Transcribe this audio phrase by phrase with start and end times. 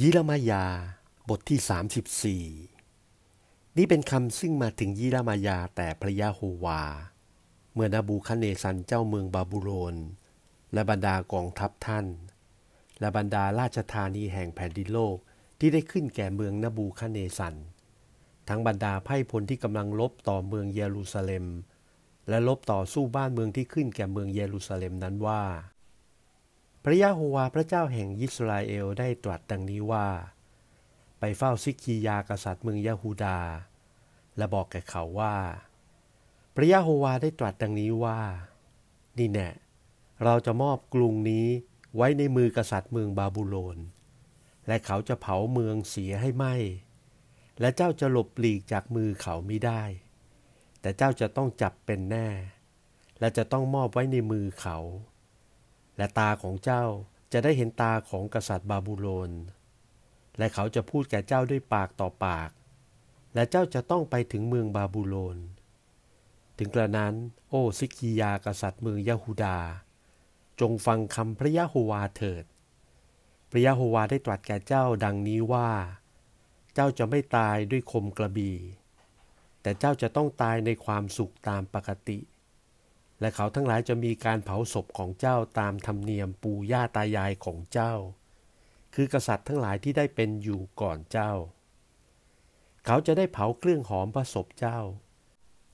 [0.00, 0.64] ยิรมายา
[1.28, 6.82] บทที่ 34 นี่เป็นคำซึ่งมาถึงยิรมายาแต่พระยะโฮวา
[7.74, 9.96] เมื่อนาบูคเนซันเจ้าเมืองบาบูโลน
[10.72, 12.06] และบรรดากองทัพท่าน
[13.00, 15.16] และบรรดาราชธานีแห่งแผ่นดินโลก
[15.58, 17.54] ที่ได้ขึ้นแก่เมืองนาบูคเนซัน
[18.48, 21.46] ทั้งบรรดาไพร่พลที่กำลังรบต่อเมืองเยรูซาเล็ม
[22.28, 25.42] และรบต่อสู้บ้านเมืองที่ขึ้นแก่เมืองเยรูซาเล็มนั้นว่า
[26.88, 30.08] ระยะโฮวาพระเจ้าแห่งยิสราเอลได้ตรัสดังนี้ว่า
[31.18, 33.38] ไปเฝ้าซิกียากษัตริย์เมืองยะฮูดา
[34.36, 35.36] และบอกแก่เขาว่า
[36.54, 38.20] พระยะโฮวาได้ตรัสดังนี้ว่า
[39.18, 39.50] นี่แน่
[40.24, 41.46] เราจะมอบกรุงนี้
[41.96, 43.78] ไว้ในมือกษัตริย์เมืองบาบูโลน
[44.66, 46.44] และเขาจะเผาเมืองเสียให้ไหม
[47.60, 49.82] และเจ้าจะหลบหลีกจากมือเขาไม่ได้
[50.80, 52.28] แต่เจ้าจะต้องจับเป็นแน่
[53.20, 54.78] และจะต้องมอบไว้ในมือเขา
[55.98, 56.84] และตาของเจ้า
[57.32, 59.30] จะได้เห็นตาของกษัตริย์บาบูโลน
[60.38, 62.50] และเขาจะพูดแก่เจ้าด้วยปากต่อปาก
[63.34, 65.36] และเจ้าจะต้องไปถึงเมืองบาบูโลน
[66.58, 67.14] ถึงกระนั้น
[67.48, 69.58] โอ้ซิกิยากษัตริย์เมืองยะฮูดา
[70.60, 72.44] จงฟังคำพระยะโฮวาเถิด
[73.50, 75.70] พระยะโฮวาได้ตรัสแก่เจ้าดังนี้ว่า
[76.74, 78.56] เจ้าจะไม่ตายด้วยคมกระบี่
[79.62, 82.18] แต่เจ้าจะต้องตายในความสุขตามปกติ
[83.20, 87.94] และเขาทั้งหลายจะมีการเผาศพของเจ้าตามธรรมเนียมปู่ย่าตายายของเจ้า
[88.94, 91.32] คือกษัตริย์ทั้งหลายที่ได้เป็นอยู่ก่อนเจ้า
[92.86, 94.78] เขาจะได้เผาเครื่องหอมพระศพเจ้า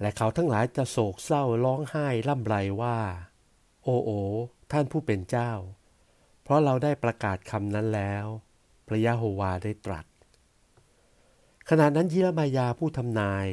[0.00, 2.98] และเขาทั้งหลายจะโศกเศร้าร้องไห้ล่ำไรว่า
[3.82, 4.10] โอโอ
[4.72, 5.52] ท่านผู้เป็นเจ้า
[6.42, 8.24] เพราะเราได้ประกาศคำนั้นแล้ว
[8.86, 10.06] พระยะโฮวาได้ตรัส
[11.68, 13.46] ขณะนั้นยิรมายาผู้ทำนาย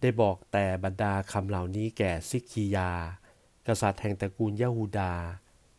[0.00, 2.90] ได้บอกแต่บรรดาคำเหล่านี้แก่ซิกคียา
[3.68, 5.12] กษัตริย์แห่งตระกูลยะฮูดา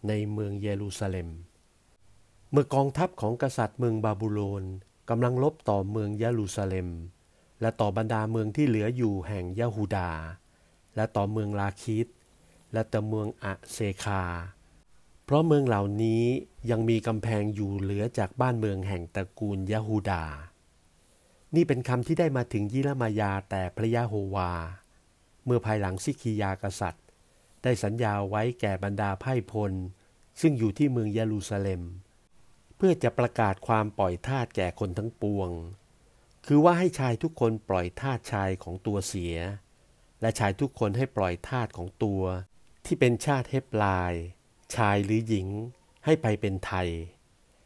[0.07, 1.29] ในเมืองเยรูซาเล็ม
[2.51, 4.63] เมื่อกองทัพของกษัตริย์เมืองบาบูโลน
[5.09, 6.89] กำลังลบต่อเมืองเยรูซาเล็ม
[7.61, 10.09] และต่อบรรดาเมืองที่เหลืออยู่แห่งยะฮูดา
[10.95, 12.07] และต่อเมืองลาคิด
[12.73, 14.23] และต่อเมืองอะเซคา
[15.25, 16.23] เพราะเมืองเหล่านี้
[16.69, 20.23] ยังมีกำแพงอยู่เหลือจากบ้านเมืองแห่งตระกูลยะฮูดา
[21.55, 24.51] นี่เป็นคำที่ได้มาถึงยิรมายาแต่พระยะโฮวา
[25.45, 27.04] เมื่อภายหลังซิคียากษัตริย์
[27.65, 29.73] ได้สัญญาไว้แก่บรรดาไพ่พล
[30.41, 31.81] ซึ่งอยู่ที่เมืองเยรูซาเล็ม
[32.77, 35.49] เพื่อจะประกาศความปล่อยทาสแก่คนทั้งปวง
[36.45, 39.35] คือว่าให้ชายทุกคนปล่อยทาสชายของตัวเสีย
[40.21, 42.23] และชายทุกคนให้ปล่อยทาสของตัว
[42.85, 44.13] ที่เป็นชาติเฮปลาย
[44.75, 45.47] ชายหรือหญิง
[46.05, 46.89] ให้ไปเป็นไทย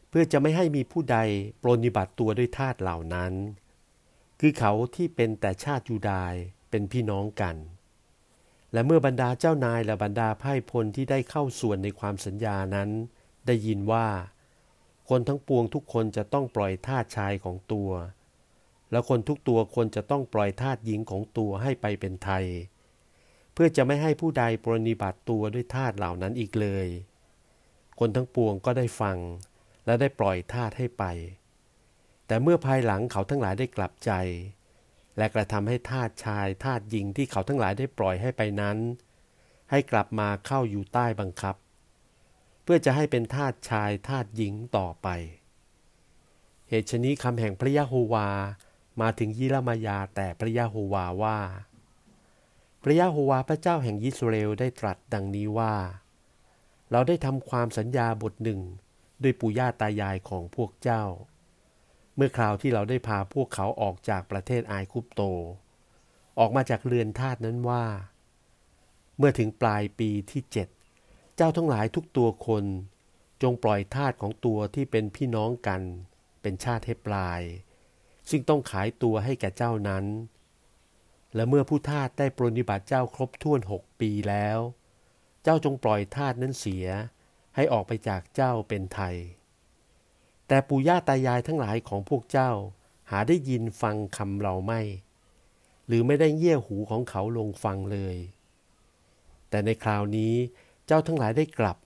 [0.10, 1.18] เพื่อจะไม่ให้มีผู้ใด
[1.62, 3.34] ปรนิบัติตัวด้วยทาสเหล่านั้น
[4.40, 6.34] คือเขาที่เป็นแต่ชาติยูดาย
[6.70, 7.56] เป็นพี่น้องกัน
[8.74, 12.90] และเมื่อบรรดาเจ้านายและบรรดาไพ่พลที่ได้เข้าส่วนในความสัญญานั้น
[13.46, 14.08] ได้ยินว่า
[15.10, 17.92] คนทั้งปวงทุกคนจะต้องปล่อยทาสชายของตัว
[18.92, 22.46] และคนทุกตัวควรจะต้องปล่อยทาสหญิงของตัวให้ไปเป็นไทย
[23.54, 26.88] เพื่อจะไม่ให้ผู้ใดปรนิบัติตัวด้วยทาสเหล่านั้นอีกเลย
[28.00, 29.18] คนทั้งปวงก็ได้ฟัง
[29.86, 31.04] และได้ปล่อยทาสให้ไป
[32.28, 34.12] แต่เมื่อภายหลังเขาทั้งหลายได้กลับใจ
[35.20, 38.78] และกระทำให้ทาสชายทาสหญิงที่เขาทั้งหลายได้ปล่อยให้ไปนั้น
[39.72, 41.56] ให้กลับมาเข้าอยู่ใต้บังคับ
[42.64, 45.08] เพื่อจะให้เป็นทาสชายทาสหญิงต่อไป
[46.70, 48.30] เหตุชนี้คำแห่งพระยะโฮวา
[49.02, 51.40] มาถึงยิรมายาแต่พระยะโฮวาว่า
[52.84, 55.76] พระยะโฮวาพระเจ้าแห่งยิสราเอลได้ตรัสดังนี้ว่า
[56.92, 58.62] เราได้ทำความสัญญาบทหนึ่ง
[59.24, 61.04] ด้วยปู่ย่าตายายของพวกเจ้า
[62.22, 65.22] เมื่อคราวที่เราได้พาพวกเขาออกจากประเทศไอคุปโต
[66.40, 67.86] ออกมาจากเรือนทาสนั้นว่า
[69.18, 70.68] เมื่อถึงปลายปีที่เจ็ด
[71.36, 72.66] เจ้าทั้งหลายทุกตัวคน
[73.42, 75.82] จงปล่อยทาสของตัวที่เป็นพี่น้องกัน
[76.42, 77.42] เป็นชาติให้ปลาย
[78.30, 80.06] ซึ่งต้องขายตัวให้แก่เจ้านั้น
[81.36, 84.60] และเมื่อผู้ทาสได้ปรนิบัติเจ้าครบถ้วนหกปีแล้ว
[85.44, 86.88] เจ้าจงปล่อยทาสนั้นเสีย
[87.56, 89.16] ให้ออกไปจากเจ้าเป็นไทย
[90.52, 92.52] แต่ปู่ย่าตายายทั้งหลายของพวกเจ้า
[93.10, 94.82] หาได้ยินฟังคำเราไม่
[95.88, 98.16] หรือไม่ได้เยี่ยหูของเขาลงฟังเลย
[99.50, 100.34] แต่ในคราวนี้
[100.88, 101.78] เจ้าทั้งหลายได้กลับ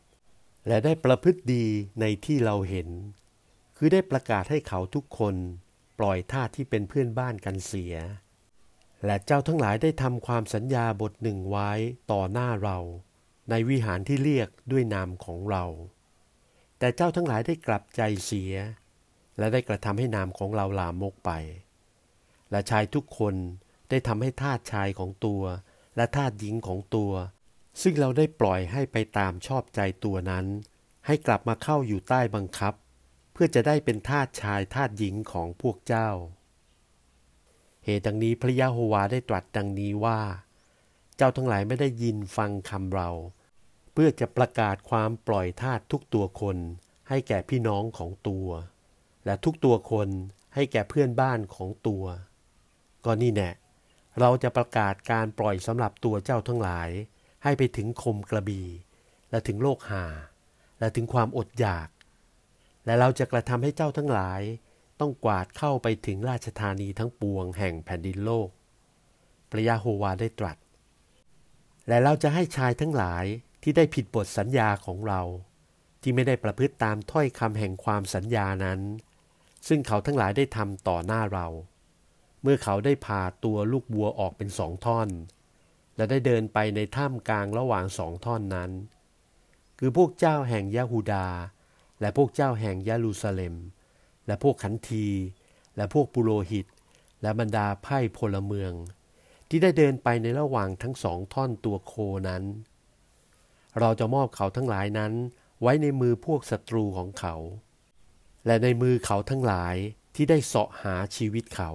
[0.67, 1.65] และได้ประพฤติดี
[1.99, 2.89] ในที่เราเห็น
[3.77, 5.35] คือได้ประกาศให้เขาทุกคน
[5.99, 7.95] ปล่อยท่าที่เป็นเพื่อนบ้านกันเสีย
[9.05, 11.71] และเจ้าทั้งหลายได้ทำความสัญญาบทหนึ่งไว้
[12.11, 12.77] ต่อหน้าเรา
[13.49, 15.63] ในวิหารที่เรียกด้วยนามของเรา
[16.83, 18.53] แต่เจ้าทั้งหลายได้กลับใจเสีย
[19.37, 21.31] และได้กระทำให้นามของเราลามกไป
[22.51, 23.35] และชายทุกคน
[23.89, 25.43] ได้ทำให้ทาสชายของตัว
[25.95, 27.11] และทาสหญิงของตัว
[27.81, 30.45] ซึ่งเราได้ปล่อยให้ไปตามชอบใจตัวนั้น
[31.05, 32.73] ให้กลับมาเข้าอยู่ใต้บังคับ
[33.33, 36.09] เพื่อจะได้เป็นทาสชายทาสหญิงของพวกเจ้า
[37.85, 40.19] เหตุดังนี้พระยะโฮวาได้ตรัสดังนี้ว่า
[41.17, 43.09] เจ้าทั้งหลายไม่ได้ยินฟังคำเรา
[43.93, 46.57] เพื่อจะประกาศความปล่อยทาสทุกตัวคน
[47.09, 48.47] ให้แก่พี่น้องของตัว
[49.25, 50.09] และทุกตัวคน
[50.55, 52.05] ให้แก่เพื่อนบ้านของตัว
[53.05, 53.51] ก็นี่แน่
[54.19, 56.89] เราจะประกาศการปล่อยสำหรับตัวเจ้าทั้งหลาย
[57.43, 58.67] ให้ไปถึงคมกระบี่
[59.29, 60.05] และถึงโลกหา
[60.79, 61.89] และถึงความอดอยาก
[62.85, 64.41] และเราจะกระทำให้เจ้าทั้งหลาย
[64.99, 68.49] ต้องกวาดเข้าไปถึงราชธานีทั้งปวงแห่งแผ่นดินโลก
[69.51, 70.57] พระยาโฮวาได้ตรัส
[71.87, 73.25] และเราจะให้ชายทั้งหลาย
[73.63, 75.21] ที่ได้ผิดบทสัญญาของเรา
[76.01, 78.79] ที่ไม่ได้ประพฤติตามถ้อยคำแห่งความสัญญานั้น
[79.67, 81.47] ซึ่งเขาทั้งหลายได้ทำต่อหน้าเรา
[82.41, 85.09] เมื่อเขาได้พาตัวลูกวัวออกเป็นสองท่อน
[85.95, 88.71] และได้เดินไปในถ้ำกลางระหว่างสองท่อนนั้น
[89.79, 91.27] คือพวกเจ้าแห่งยะฮูดา
[92.01, 93.55] และพวกเจ้าแห่งเยรูซาเล็ม
[94.27, 95.07] และพวกขันที
[95.77, 96.65] และพวกปุโรหิต
[97.21, 98.73] และบรรดาไพ่พลเมือง
[99.49, 101.93] ที่ได้เดินไปในระหว่างทั้งสองท่อนตัวโค
[102.29, 102.43] นั้น
[103.79, 105.13] เราจะมอบเขาทั้งหลายนั้น
[105.61, 107.35] ไว้ในมือพวกศัตรูของเขา
[108.45, 109.75] และในมือเขาทั้งหลาย
[110.15, 111.71] ที่ได้เสาะหาชีวิตเขา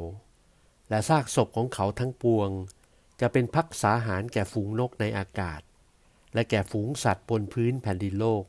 [0.89, 2.50] และซากศพของเขาทั้งปวง
[3.21, 5.61] จะเป็นพักษาหารแก่ฝูงนกในอากาศ
[6.35, 8.45] และแก่ฝูงสัตว์บนพื้นแผ่นดินโลก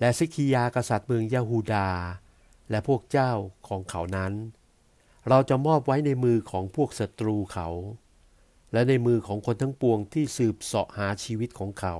[0.00, 1.88] และซิกิยากษัตริย์เมืองยาฮูดา
[2.70, 3.32] และพวกเจ้า
[3.68, 4.32] ของเขานั้น
[5.28, 7.68] เราจะมอบไว้ในมือของพวกศัตรูเขา
[8.74, 11.96] และในมือของคนทั้งปวงที่สืบเสาะหาชีวิตของเขา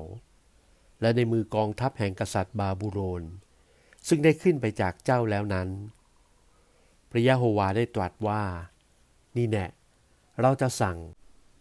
[1.01, 3.23] และในมือกองทัพแห่งกษัตริย์บาบูโรน
[4.09, 5.69] ซึ่งได้ขึ้นไปจากเจ้าแล้วนั้น
[7.11, 8.43] พระยะโฮวาได้ตรัสว่า
[9.37, 9.67] นี่แน่
[10.41, 10.99] เราจะสั่ง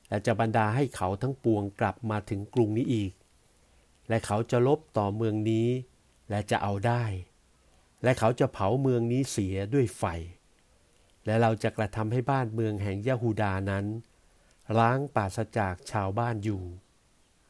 [0.09, 3.13] และจะบรรดาให้เขาทั้งปวงกลับมาถึงกรุงนี้อีก
[4.09, 5.67] และเขาจะลบต่อเมืองนี้
[6.29, 7.03] และจะเอาได้
[8.03, 10.03] และเขาจะเผาเมืองนี้เสียด้วยไฟ
[11.25, 13.85] และเราจะกระทำให้บ้านเมืองแห่งยะฮูดานั้น
[14.79, 16.63] ล้างปราศจากชาวบ้านอยู่